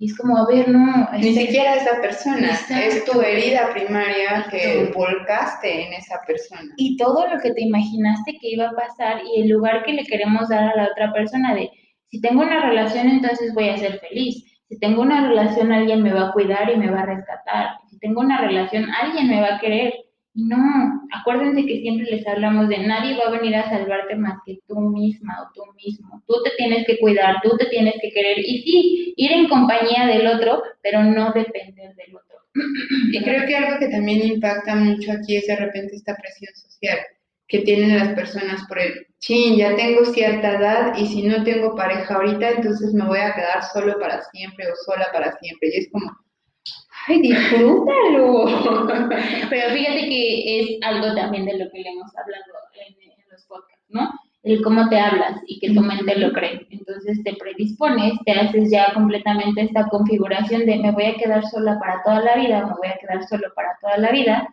[0.02, 1.08] Y es como, a ver, no.
[1.12, 6.74] Ni este siquiera esa persona, es tu herida primaria que volcaste en esa persona.
[6.76, 10.02] Y todo lo que te imaginaste que iba a pasar y el lugar que le
[10.02, 11.70] queremos dar a la otra persona de,
[12.08, 14.44] si tengo una relación, entonces voy a ser feliz.
[14.68, 17.68] Si tengo una relación, alguien me va a cuidar y me va a rescatar.
[17.88, 19.94] Si tengo una relación, alguien me va a querer.
[20.34, 24.58] No, acuérdense que siempre les hablamos de nadie va a venir a salvarte más que
[24.66, 26.22] tú misma o tú mismo.
[26.26, 30.06] Tú te tienes que cuidar, tú te tienes que querer y sí, ir en compañía
[30.06, 32.38] del otro, pero no depender del otro.
[33.12, 36.98] Y creo que algo que también impacta mucho aquí es de repente esta presión social
[37.52, 41.76] que tienen las personas por el chin, ya tengo cierta edad y si no tengo
[41.76, 45.68] pareja ahorita, entonces me voy a quedar solo para siempre o sola para siempre.
[45.68, 46.10] Y es como,
[47.06, 48.44] ¡Ay, disfrútalo!
[49.50, 53.84] Pero fíjate que es algo también de lo que le hemos hablado en, los podcasts,
[53.88, 54.10] ¿no?
[54.42, 56.66] El cómo te hablas y que tu mente lo cree.
[56.70, 61.78] Entonces te predispones, te haces ya completamente esta configuración de me voy a quedar sola
[61.78, 64.48] para toda la vida, me voy a quedar solo para toda la vida,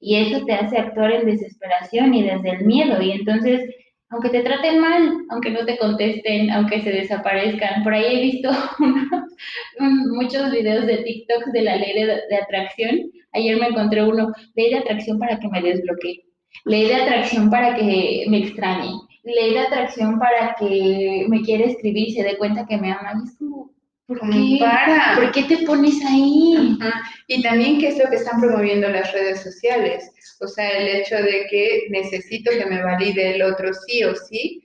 [0.00, 3.00] y eso te hace actuar en desesperación y desde el miedo.
[3.00, 3.70] Y entonces
[4.14, 7.82] aunque te traten mal, aunque no te contesten, aunque se desaparezcan.
[7.82, 8.48] Por ahí he visto
[10.14, 13.10] muchos videos de TikTok de la ley de, atracción.
[13.32, 16.24] Ayer me encontré uno, ley de atracción para que me desbloquee,
[16.64, 18.92] ley de atracción para que me extrañe,
[19.24, 23.14] ley de atracción para que me quiera escribir y se dé cuenta que me ama.
[23.20, 23.72] Y es como,
[24.06, 24.56] ¿por qué?
[24.60, 25.14] Para.
[25.16, 26.78] ¿Por qué te pones ahí?
[27.26, 31.16] Y también qué es lo que están promoviendo las redes sociales o sea, el hecho
[31.16, 34.60] de que necesito que me valide el otro sí o sí.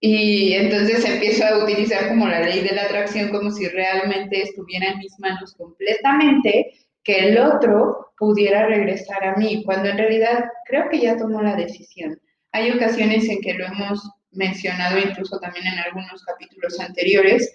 [0.00, 4.90] Y entonces empiezo a utilizar como la ley de la atracción como si realmente estuviera
[4.90, 6.72] en mis manos completamente,
[7.02, 11.56] que el otro pudiera regresar a mí, cuando en realidad creo que ya tomó la
[11.56, 12.20] decisión.
[12.52, 17.52] Hay ocasiones en que lo hemos mencionado incluso también en algunos capítulos anteriores,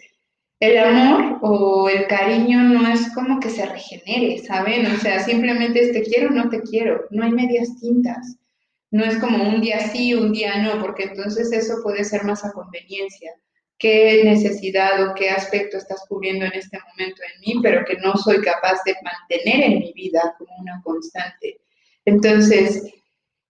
[0.64, 4.86] el amor o el cariño no es como que se regenere, ¿saben?
[4.86, 8.38] O sea, simplemente es te quiero o no te quiero, no hay medias tintas.
[8.90, 12.46] No es como un día sí, un día no, porque entonces eso puede ser más
[12.46, 13.32] a conveniencia.
[13.78, 18.16] ¿Qué necesidad o qué aspecto estás cubriendo en este momento en mí, pero que no
[18.16, 21.60] soy capaz de mantener en mi vida como una constante?
[22.06, 22.90] Entonces,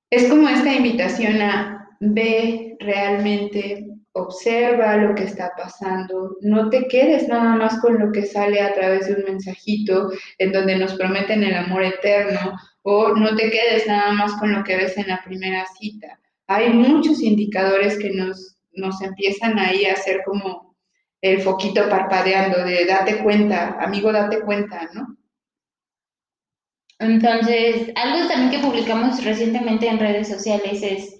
[0.09, 7.27] es como esta invitación a ver realmente observa lo que está pasando, no te quedes
[7.27, 11.43] nada más con lo que sale a través de un mensajito en donde nos prometen
[11.43, 15.21] el amor eterno o no te quedes nada más con lo que ves en la
[15.23, 16.19] primera cita.
[16.47, 20.75] Hay muchos indicadores que nos, nos empiezan ahí a hacer como
[21.21, 25.17] el foquito parpadeando de date cuenta, amigo, date cuenta, ¿no?
[26.99, 31.12] Entonces, algo también que publicamos recientemente en redes sociales es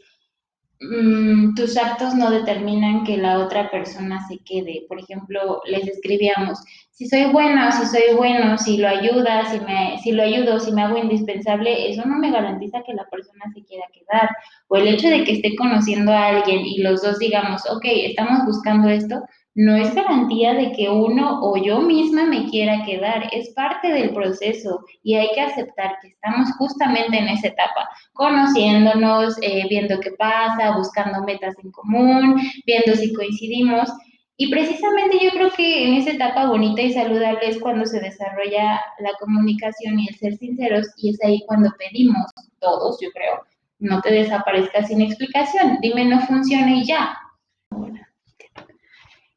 [0.90, 4.86] Mm, tus actos no determinan que la otra persona se quede.
[4.90, 6.60] Por ejemplo, les escribíamos,
[6.92, 10.72] si soy buena, si soy bueno, si lo ayuda, si, me, si lo ayudo, si
[10.74, 14.30] me hago indispensable, eso no me garantiza que la persona se quiera quedar.
[14.68, 18.46] O el hecho de que esté conociendo a alguien y los dos digamos, ok, estamos
[18.46, 19.24] buscando esto,
[19.56, 24.14] no es garantía de que uno o yo misma me quiera quedar, es parte del
[24.14, 30.12] proceso y hay que aceptar que estamos justamente en esa etapa, conociéndonos, eh, viendo qué
[30.12, 33.90] pasa, buscando metas en común, viendo si coincidimos.
[34.38, 38.82] Y precisamente yo creo que en esa etapa bonita y saludable es cuando se desarrolla
[39.00, 42.26] la comunicación y el ser sinceros y es ahí cuando pedimos,
[42.60, 43.44] todos yo creo,
[43.78, 47.16] no te desaparezcas sin explicación, dime no funciona y ya.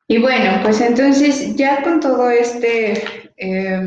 [0.09, 3.03] Y bueno, pues entonces ya con todo este,
[3.37, 3.81] eh,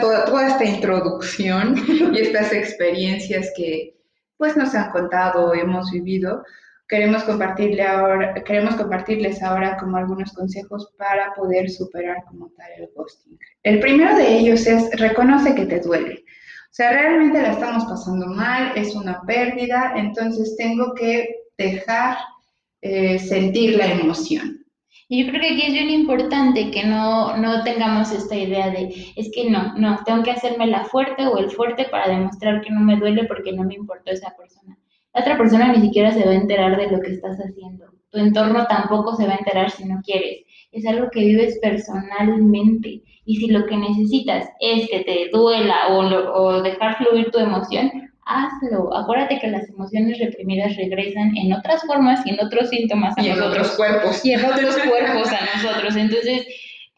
[0.00, 1.76] toda, toda esta introducción
[2.14, 3.94] y estas experiencias que
[4.38, 6.42] pues nos han contado, hemos vivido,
[6.88, 12.88] queremos, compartirle ahora, queremos compartirles ahora como algunos consejos para poder superar como tal el
[12.94, 13.38] ghosting.
[13.64, 16.24] El primero de ellos es reconoce que te duele.
[16.70, 22.16] O sea, realmente la estamos pasando mal, es una pérdida, entonces tengo que dejar
[22.80, 24.64] eh, sentir la emoción.
[25.10, 28.94] Y yo creo que aquí es bien importante que no, no tengamos esta idea de,
[29.16, 32.70] es que no, no, tengo que hacerme la fuerte o el fuerte para demostrar que
[32.70, 34.78] no me duele porque no me importó esa persona.
[35.14, 37.86] La otra persona ni siquiera se va a enterar de lo que estás haciendo.
[38.10, 40.44] Tu entorno tampoco se va a enterar si no quieres.
[40.72, 43.02] Es algo que vives personalmente.
[43.24, 48.07] Y si lo que necesitas es que te duela o, o dejar fluir tu emoción,
[48.28, 48.94] hazlo.
[48.96, 53.30] Acuérdate que las emociones reprimidas regresan en otras formas y en otros síntomas a y
[53.30, 54.24] en otros cuerpos.
[54.24, 55.96] Y en otros cuerpos a nosotros.
[55.96, 56.46] Entonces,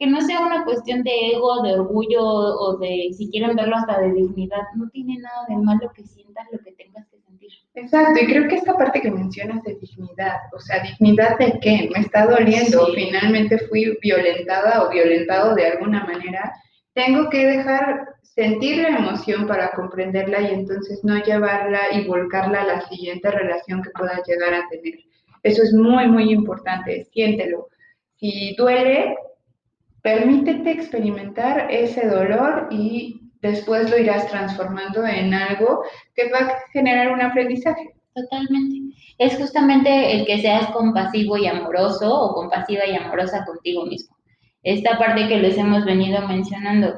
[0.01, 4.01] que no sea una cuestión de ego, de orgullo o de, si quieren verlo hasta
[4.01, 4.63] de dignidad.
[4.75, 7.51] No tiene nada de malo que sientas lo que tengas que sentir.
[7.75, 11.91] Exacto, y creo que esta parte que mencionas de dignidad, o sea, dignidad de qué,
[11.95, 16.51] me está doliendo, finalmente fui violentada o violentado de alguna manera,
[16.95, 22.67] tengo que dejar sentir la emoción para comprenderla y entonces no llevarla y volcarla a
[22.67, 25.01] la siguiente relación que pueda llegar a tener.
[25.43, 27.69] Eso es muy, muy importante, siéntelo.
[28.17, 29.17] Si duele,
[30.03, 35.83] permítete experimentar ese dolor y después lo irás transformando en algo
[36.15, 37.95] que va a generar un aprendizaje.
[38.15, 38.97] Totalmente.
[39.19, 44.17] Es justamente el que seas compasivo y amoroso o compasiva y amorosa contigo mismo.
[44.63, 46.95] Esta parte que les hemos venido mencionando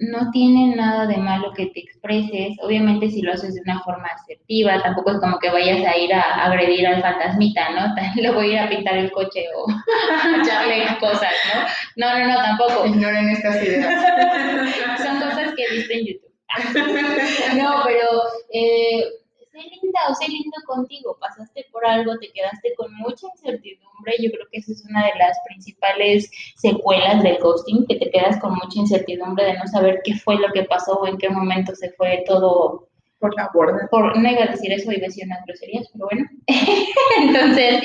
[0.00, 4.08] no tiene nada de malo que te expreses, obviamente si lo haces de una forma
[4.08, 7.94] asertiva, tampoco es como que vayas a ir a agredir al fantasmita, ¿no?
[8.20, 9.66] Le voy a ir a pintar el coche o
[10.42, 11.60] echarle cosas, ¿no?
[11.96, 12.86] No, no, no, tampoco.
[12.86, 14.02] Ignoren estas ideas.
[15.02, 16.30] Son cosas que viste en YouTube.
[17.60, 18.08] no, pero
[18.54, 19.04] eh,
[19.62, 24.46] linda o sé lindo contigo, pasaste por algo, te quedaste con mucha incertidumbre, yo creo
[24.50, 28.78] que esa es una de las principales secuelas del ghosting, que te quedas con mucha
[28.78, 32.24] incertidumbre de no saber qué fue lo que pasó o en qué momento se fue
[32.26, 32.88] todo
[33.20, 33.86] por la borda.
[33.90, 36.28] Por, no iba a decir eso, iba a decir unas groserías, pero bueno.
[37.18, 37.80] Entonces,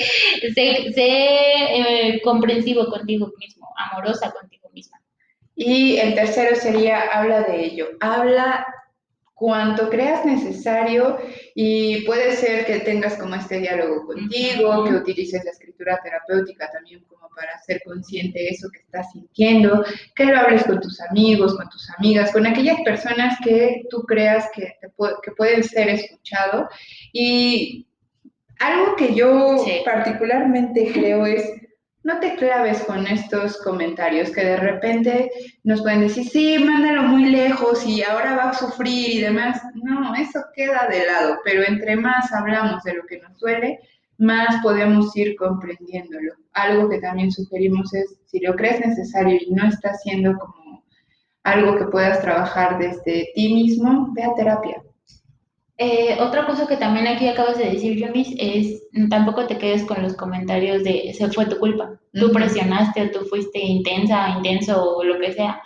[0.55, 4.99] sé, sé eh, comprensivo contigo mismo, amorosa contigo misma.
[5.55, 7.87] Y el tercero sería, habla de ello.
[7.99, 8.65] Habla
[9.35, 11.17] cuanto creas necesario
[11.53, 17.03] y puede ser que tengas como este diálogo contigo, que utilices la escritura terapéutica también
[17.03, 19.83] como para ser consciente de eso que estás sintiendo,
[20.15, 24.49] que lo hables con tus amigos, con tus amigas, con aquellas personas que tú creas
[24.55, 24.73] que,
[25.21, 26.69] que pueden ser escuchados.
[27.11, 27.87] Y
[28.59, 31.43] algo que yo particularmente creo es
[32.05, 35.31] no te claves con estos comentarios que de repente
[35.63, 39.59] nos pueden decir, sí, mándalo muy lejos y ahora va a sufrir y demás.
[39.73, 43.79] No, eso queda de lado, pero entre más hablamos de lo que nos duele,
[44.19, 46.33] más podemos ir comprendiéndolo.
[46.53, 50.83] Algo que también sugerimos es, si lo crees necesario y no está siendo como
[51.41, 54.83] algo que puedas trabajar desde ti mismo, ve a terapia.
[55.77, 60.01] Eh, otra cosa que también aquí acabas de decir, Yomis, es tampoco te quedes con
[60.01, 61.99] los comentarios de se fue tu culpa.
[62.13, 65.61] Tú presionaste o tú fuiste intensa, intenso o lo que sea.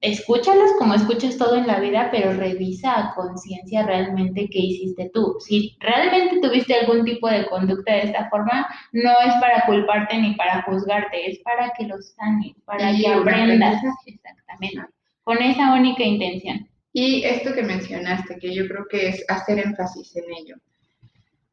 [0.00, 5.36] Escúchalos como escuchas todo en la vida, pero revisa a conciencia realmente qué hiciste tú.
[5.38, 10.34] Si realmente tuviste algún tipo de conducta de esta forma, no es para culparte ni
[10.34, 13.80] para juzgarte, es para que lo sanes, para que aprendas.
[14.04, 14.82] Exactamente.
[15.22, 16.71] Con esa única intención.
[16.92, 20.56] Y esto que mencionaste, que yo creo que es hacer énfasis en ello.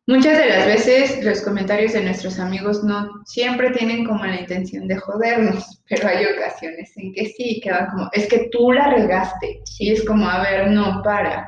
[0.09, 4.87] Muchas de las veces los comentarios de nuestros amigos no siempre tienen como la intención
[4.87, 8.89] de jodernos, pero hay ocasiones en que sí, que van como, es que tú la
[8.89, 9.61] regaste.
[9.77, 11.47] Y es como, a ver, no, para,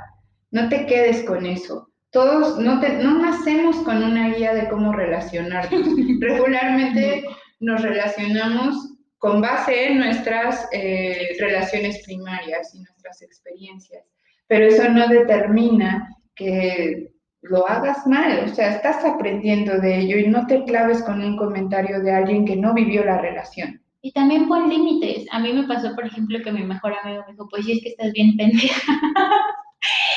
[0.52, 1.89] no te quedes con eso.
[2.12, 5.82] Todos no, te, no nacemos con una guía de cómo relacionarnos.
[6.20, 7.26] Regularmente
[7.60, 8.91] nos relacionamos
[9.22, 14.03] con base en nuestras eh, relaciones primarias y nuestras experiencias.
[14.47, 17.11] Pero eso no determina que
[17.43, 21.38] lo hagas mal, o sea, estás aprendiendo de ello y no te claves con un
[21.38, 23.80] comentario de alguien que no vivió la relación.
[24.01, 25.28] Y también pon límites.
[25.32, 27.84] A mí me pasó, por ejemplo, que mi mejor amigo me dijo, pues sí, es
[27.84, 28.91] que estás bien pendeja.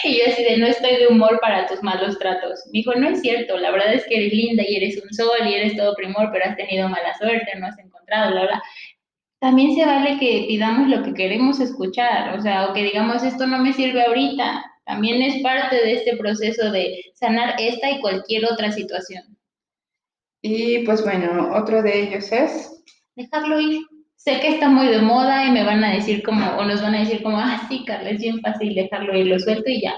[0.05, 2.61] Y yo así de, no estoy de humor para tus malos tratos.
[2.67, 5.49] Me dijo, no es cierto, la verdad es que eres linda y eres un sol
[5.49, 8.63] y eres todo primor, pero has tenido mala suerte, no has encontrado, bla, bla.
[9.45, 13.47] También se vale que pidamos lo que queremos escuchar, o sea, o que digamos, esto
[13.47, 14.65] no me sirve ahorita.
[14.87, 19.23] También es parte de este proceso de sanar esta y cualquier otra situación.
[20.41, 22.83] Y pues bueno, otro de ellos es...
[23.17, 23.83] Dejarlo ir
[24.17, 26.95] sé que está muy de moda y me van a decir como, o nos van
[26.95, 29.93] a decir como, ah, sí, Carla, es bien fácil dejarlo ir, lo suelto y ya.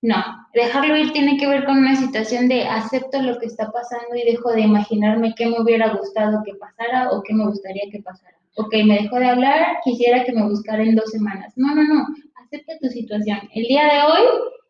[0.00, 4.16] No, dejarlo ir tiene que ver con una situación de acepto lo que está pasando
[4.16, 8.00] y dejo de imaginarme qué me hubiera gustado que pasara o qué me gustaría que
[8.00, 8.38] pasara.
[8.56, 11.52] Ok, me dejó de hablar, quisiera que me buscara en dos semanas.
[11.56, 13.40] No, no, no, acepta tu situación.
[13.54, 14.22] El día de hoy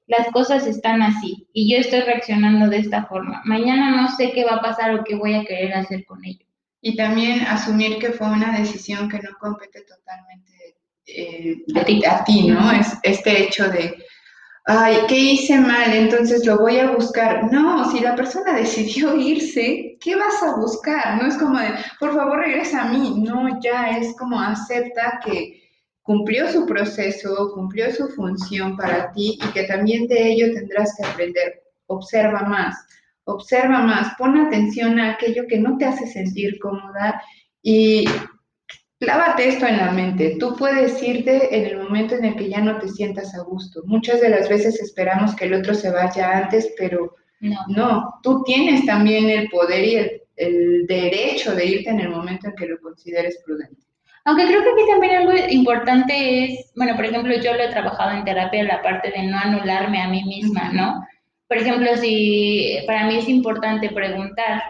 [0.06, 3.42] las cosas están así y yo estoy reaccionando de esta forma.
[3.44, 6.44] Mañana no sé qué va a pasar o qué voy a querer hacer con ello
[6.86, 10.76] y también asumir que fue una decisión que no compete totalmente
[11.06, 12.46] eh, a, ti.
[12.46, 12.70] ¿no?
[12.72, 13.96] Es este hecho de,
[14.64, 15.92] ay, ¿qué hice mal?
[15.92, 17.52] Entonces lo voy a buscar.
[17.52, 21.22] No, si la persona decidió irse, ¿qué vas a buscar?
[21.22, 23.22] No es como de, por favor, regresa a mí.
[23.22, 25.62] No, ya es como acepta que
[26.02, 31.06] cumplió su proceso, cumplió su función para ti y que también de ello tendrás que
[31.06, 31.62] aprender.
[31.86, 32.76] Observa más
[33.24, 37.22] observa más, pon atención a aquello que no te hace sentir cómoda
[37.62, 38.04] y
[39.04, 40.36] clávate esto en la mente.
[40.40, 43.82] Tú puedes irte en el momento en el que ya no te sientas a gusto.
[43.84, 47.14] Muchas de las veces esperamos que el otro se vaya antes, pero
[47.68, 52.48] no, tú tienes también el poder y el, el derecho de irte en el momento
[52.48, 53.82] en que lo consideres prudente.
[54.24, 58.12] Aunque creo que aquí también algo importante es, bueno, por ejemplo, yo lo he trabajado
[58.12, 61.06] en terapia, la parte de no anularme a mí misma, ¿no?
[61.46, 64.62] Por ejemplo, si para mí es importante preguntar,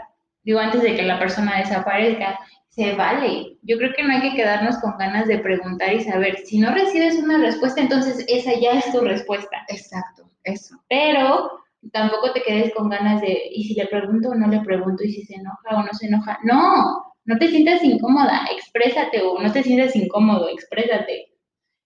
[0.42, 2.40] digo, antes de que la persona desaparezca,
[2.74, 3.56] se vale.
[3.62, 6.38] Yo creo que no hay que quedarnos con ganas de preguntar y saber.
[6.38, 9.64] Si no recibes una respuesta, entonces esa ya es tu respuesta.
[9.68, 10.76] Exacto, eso.
[10.88, 11.50] Pero
[11.92, 15.04] tampoco te quedes con ganas de, ¿y si le pregunto o no le pregunto?
[15.04, 16.38] ¿Y si se enoja o no se enoja?
[16.42, 21.28] No, no te sientas incómoda, exprésate o no te sientas incómodo, exprésate.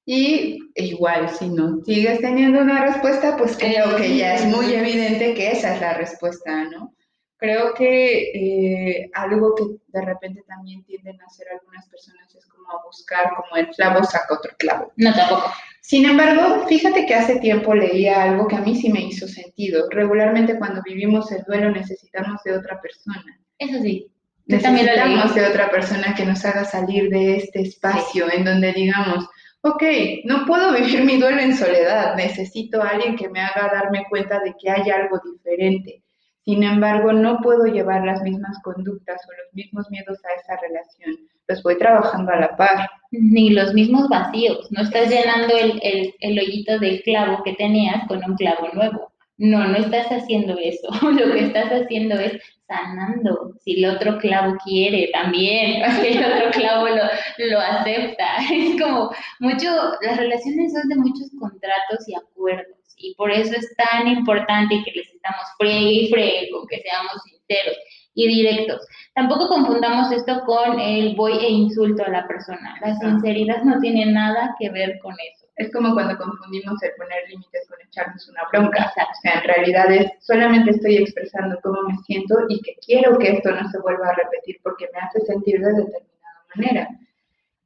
[0.06, 5.34] Y igual, si no sigues teniendo una respuesta, pues creo que ya es muy evidente
[5.34, 6.94] que esa es la respuesta, ¿no?
[7.38, 12.68] Creo que eh, algo que de repente también tienden a hacer algunas personas es como
[12.70, 14.92] a buscar como el clavo saca otro clavo.
[14.96, 15.52] No, tampoco.
[15.80, 19.88] Sin embargo, fíjate que hace tiempo leía algo que a mí sí me hizo sentido.
[19.88, 23.40] Regularmente cuando vivimos el duelo necesitamos de otra persona.
[23.56, 24.10] Eso sí.
[24.46, 29.28] Necesitamos de otra persona que nos haga salir de este espacio en donde digamos,
[29.60, 29.82] ok,
[30.24, 34.40] no puedo vivir mi duelo en soledad, necesito a alguien que me haga darme cuenta
[34.40, 36.02] de que hay algo diferente.
[36.48, 41.28] Sin embargo, no puedo llevar las mismas conductas o los mismos miedos a esa relación.
[41.46, 42.88] Los voy trabajando a la par.
[43.10, 44.66] Ni los mismos vacíos.
[44.70, 49.12] No estás llenando el, el, el hoyito del clavo que tenías con un clavo nuevo.
[49.36, 50.88] No, no estás haciendo eso.
[51.02, 53.52] Lo que estás haciendo es sanando.
[53.62, 58.38] Si el otro clavo quiere también, si el otro clavo lo, acepta.
[58.50, 59.68] Es como mucho,
[60.00, 62.77] las relaciones son de muchos contratos y acuerdos.
[62.98, 67.22] Y por eso es tan importante que les estamos fregue y fregue con que seamos
[67.22, 67.76] sinceros
[68.14, 68.86] y directos.
[69.14, 72.76] Tampoco confundamos esto con el voy e insulto a la persona.
[72.80, 75.46] La sinceridad no tiene nada que ver con eso.
[75.56, 78.92] Es como cuando confundimos el poner límites con echarnos una bronca.
[78.96, 83.32] O sea, en realidad es solamente estoy expresando cómo me siento y que quiero que
[83.32, 86.88] esto no se vuelva a repetir porque me hace sentir de determinada manera.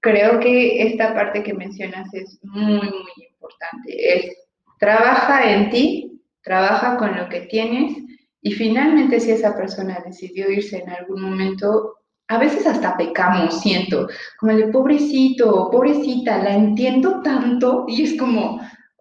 [0.00, 4.16] Creo que esta parte que mencionas es muy, muy importante.
[4.16, 4.41] Es
[4.82, 7.96] trabaja en ti, trabaja con lo que tienes
[8.40, 14.08] y finalmente si esa persona decidió irse en algún momento, a veces hasta pecamos, siento,
[14.40, 18.60] como el pobrecito, pobrecita, la entiendo tanto y es como,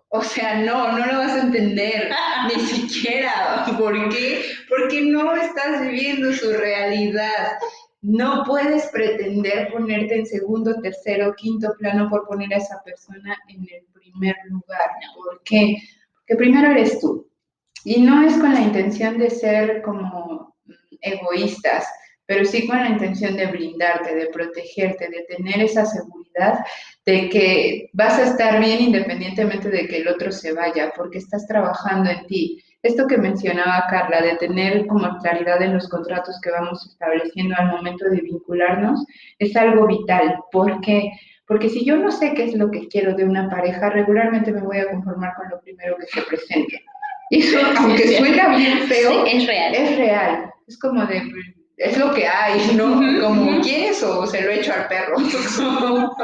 [0.10, 2.12] o sea, no, no lo vas a entender,
[2.56, 3.66] ni siquiera.
[3.76, 4.44] ¿Por qué?
[4.70, 7.58] Porque no estás viviendo su realidad.
[8.02, 13.62] No puedes pretender ponerte en segundo, tercero, quinto plano por poner a esa persona en
[13.62, 14.90] el primer lugar.
[15.16, 15.78] ¿Por qué?
[16.16, 17.28] Porque primero eres tú.
[17.84, 20.56] Y no es con la intención de ser como
[21.02, 21.88] egoístas,
[22.26, 26.60] pero sí con la intención de brindarte, de protegerte, de tener esa seguridad
[27.06, 31.46] de que vas a estar bien independientemente de que el otro se vaya, porque estás
[31.48, 32.64] trabajando en ti.
[32.84, 37.68] Esto que mencionaba Carla, de tener como claridad en los contratos que vamos estableciendo al
[37.68, 39.06] momento de vincularnos,
[39.38, 40.40] es algo vital.
[40.52, 41.12] ¿Por qué?
[41.46, 44.62] Porque si yo no sé qué es lo que quiero de una pareja, regularmente me
[44.62, 46.84] voy a conformar con lo primero que se presente.
[47.30, 49.76] Y eso, aunque suena bien feo, es real.
[49.76, 50.52] Es real.
[50.68, 51.22] Es como de,
[51.78, 53.00] es lo que hay, ¿no?
[53.22, 55.18] Como, ¿quieres o se lo echo al perro?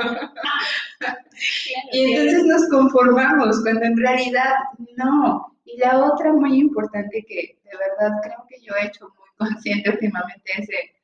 [1.92, 4.54] y entonces nos conformamos, cuando en realidad
[4.96, 5.57] no.
[5.68, 9.90] Y la otra muy importante que de verdad creo que yo he hecho muy consciente
[9.90, 10.98] últimamente es de,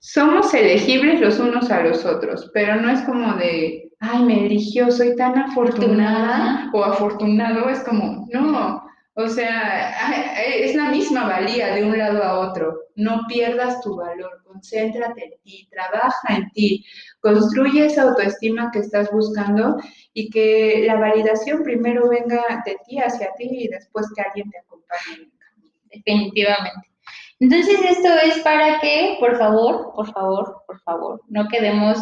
[0.00, 4.90] somos elegibles los unos a los otros, pero no es como de, ay, me eligió,
[4.90, 8.83] soy tan afortunada o afortunado, es como, no,
[9.16, 10.12] o sea,
[10.44, 12.80] es la misma valía de un lado a otro.
[12.96, 16.84] No pierdas tu valor, concéntrate en ti, trabaja en ti,
[17.20, 19.76] construye esa autoestima que estás buscando
[20.12, 24.58] y que la validación primero venga de ti hacia ti y después que alguien te
[24.58, 25.30] acompañe.
[25.92, 26.88] Definitivamente.
[27.38, 31.98] Entonces esto es para que, por favor, por favor, por favor, no quedemos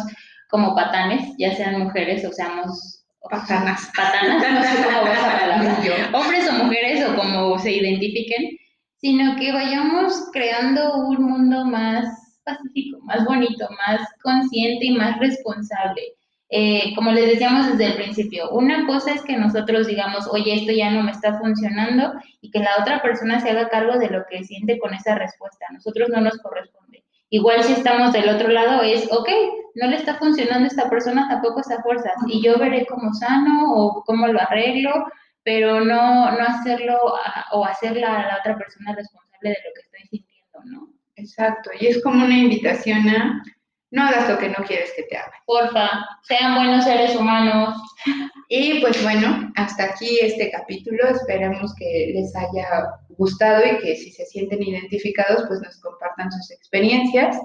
[0.49, 3.91] como patanes, ya sean mujeres o seamos Patanas.
[3.95, 6.09] Patanas, no sé cómo va esa palabra.
[6.13, 8.57] Hombres o mujeres o como se identifiquen,
[8.97, 12.05] sino que vayamos creando un mundo más
[12.43, 16.01] pacífico, más bonito, más consciente y más responsable.
[16.55, 20.71] Eh, como les decíamos desde el principio, una cosa es que nosotros digamos, oye, esto
[20.71, 24.23] ya no me está funcionando y que la otra persona se haga cargo de lo
[24.29, 25.65] que siente con esa respuesta.
[25.71, 26.82] Nosotros no nos corresponde.
[27.33, 29.27] Igual si estamos del otro lado es, ok,
[29.73, 33.73] no le está funcionando a esta persona tampoco esa fuerza y yo veré cómo sano
[33.73, 35.07] o cómo lo arreglo,
[35.41, 36.95] pero no, no hacerlo
[37.51, 40.89] o hacerla a la otra persona responsable de lo que estoy sintiendo, ¿no?
[41.15, 43.41] Exacto, y es como una invitación a
[43.89, 45.31] no hagas lo que no quieres que te hagan.
[45.47, 47.75] Porfa, sean buenos seres humanos.
[48.55, 51.07] Y pues bueno, hasta aquí este capítulo.
[51.07, 56.51] Esperemos que les haya gustado y que si se sienten identificados, pues nos compartan sus
[56.51, 57.35] experiencias.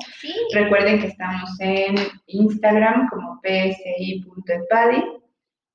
[0.53, 1.95] Recuerden que estamos en
[2.27, 5.03] Instagram como psi.epadi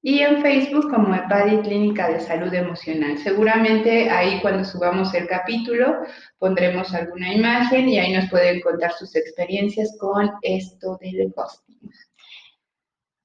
[0.04, 3.18] y en Facebook como EPADI Clínica de Salud Emocional.
[3.18, 5.96] Seguramente ahí cuando subamos el capítulo
[6.38, 11.73] pondremos alguna imagen y ahí nos pueden contar sus experiencias con esto del ghosting.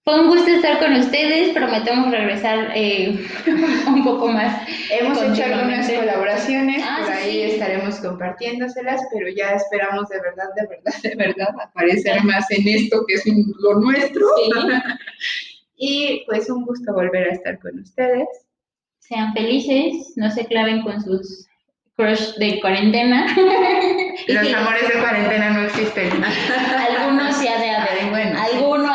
[0.09, 3.29] Fue un gusto estar con ustedes, prometemos regresar eh,
[3.89, 4.67] un poco más.
[4.91, 10.67] Hemos hecho algunas colaboraciones, ah, por ahí estaremos compartiéndoselas, pero ya esperamos de verdad, de
[10.67, 14.25] verdad, de verdad aparecer más en esto que es lo nuestro.
[15.77, 18.27] Y pues un gusto volver a estar con ustedes.
[19.01, 21.49] Sean felices, no se claven con sus
[21.99, 23.27] crush de cuarentena.
[24.29, 26.11] Los amores de cuarentena no existen.
[26.25, 28.11] Algunos sí ha de haber.
[28.11, 28.88] Bueno, Alguno ha de haber.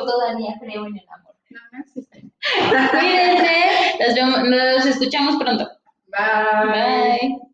[0.00, 1.34] Yo todavía creo en el amor.
[1.50, 2.32] No, no existen.
[2.90, 4.20] Cuídense.
[4.20, 5.68] Nos, nos escuchamos pronto.
[6.08, 6.72] Bye.
[6.72, 7.49] Bye.